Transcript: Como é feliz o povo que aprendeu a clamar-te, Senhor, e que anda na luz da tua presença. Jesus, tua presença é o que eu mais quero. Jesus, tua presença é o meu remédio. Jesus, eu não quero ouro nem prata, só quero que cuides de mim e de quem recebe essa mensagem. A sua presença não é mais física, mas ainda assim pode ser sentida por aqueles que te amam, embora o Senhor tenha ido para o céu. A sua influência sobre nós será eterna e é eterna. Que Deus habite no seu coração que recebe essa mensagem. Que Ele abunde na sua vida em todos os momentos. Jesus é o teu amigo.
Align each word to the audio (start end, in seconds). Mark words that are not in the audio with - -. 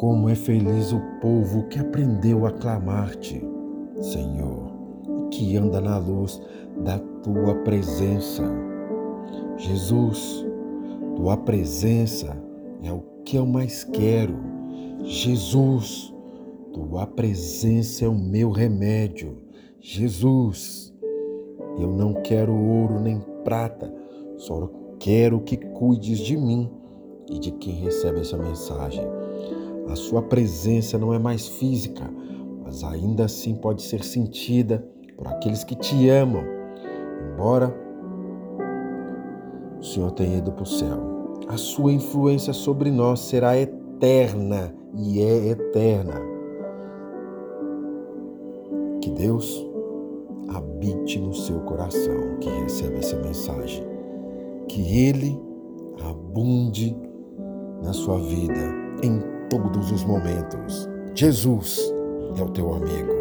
Como 0.00 0.30
é 0.30 0.34
feliz 0.34 0.94
o 0.94 1.00
povo 1.20 1.64
que 1.64 1.78
aprendeu 1.78 2.46
a 2.46 2.50
clamar-te, 2.52 3.46
Senhor, 4.00 4.72
e 5.06 5.28
que 5.28 5.56
anda 5.58 5.78
na 5.78 5.98
luz 5.98 6.40
da 6.82 6.98
tua 7.22 7.54
presença. 7.56 8.42
Jesus, 9.58 10.46
tua 11.16 11.36
presença 11.36 12.34
é 12.82 12.90
o 12.90 13.02
que 13.26 13.36
eu 13.36 13.44
mais 13.44 13.84
quero. 13.84 14.34
Jesus, 15.04 16.14
tua 16.72 17.06
presença 17.06 18.06
é 18.06 18.08
o 18.08 18.14
meu 18.14 18.50
remédio. 18.50 19.36
Jesus, 19.80 20.94
eu 21.78 21.92
não 21.92 22.14
quero 22.22 22.54
ouro 22.54 23.00
nem 23.00 23.20
prata, 23.44 23.94
só 24.38 24.66
quero 24.98 25.42
que 25.42 25.58
cuides 25.58 26.20
de 26.20 26.38
mim 26.38 26.70
e 27.30 27.38
de 27.38 27.50
quem 27.50 27.74
recebe 27.74 28.20
essa 28.20 28.38
mensagem. 28.38 29.04
A 29.88 29.96
sua 29.96 30.22
presença 30.22 30.98
não 30.98 31.12
é 31.12 31.18
mais 31.18 31.48
física, 31.48 32.08
mas 32.62 32.84
ainda 32.84 33.24
assim 33.24 33.54
pode 33.54 33.82
ser 33.82 34.04
sentida 34.04 34.86
por 35.16 35.26
aqueles 35.28 35.64
que 35.64 35.74
te 35.74 36.08
amam, 36.08 36.44
embora 37.32 37.74
o 39.80 39.84
Senhor 39.84 40.10
tenha 40.12 40.38
ido 40.38 40.52
para 40.52 40.62
o 40.62 40.66
céu. 40.66 40.98
A 41.48 41.56
sua 41.56 41.92
influência 41.92 42.52
sobre 42.52 42.90
nós 42.90 43.20
será 43.20 43.58
eterna 43.58 44.74
e 44.94 45.20
é 45.20 45.48
eterna. 45.48 46.14
Que 49.00 49.10
Deus 49.10 49.66
habite 50.48 51.18
no 51.18 51.34
seu 51.34 51.60
coração 51.60 52.38
que 52.40 52.48
recebe 52.48 52.96
essa 52.96 53.16
mensagem. 53.16 53.84
Que 54.68 55.08
Ele 55.08 55.40
abunde 56.08 56.96
na 57.82 57.92
sua 57.92 58.18
vida 58.18 58.60
em 59.02 59.39
todos 59.50 59.90
os 59.90 60.04
momentos. 60.04 60.88
Jesus 61.14 61.78
é 62.38 62.42
o 62.42 62.48
teu 62.50 62.72
amigo. 62.72 63.19